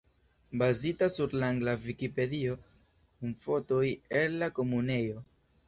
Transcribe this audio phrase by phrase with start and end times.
[0.61, 3.85] Bazita sur la angla Vikipedio, kun fotoj
[4.25, 5.25] el la Komunejo.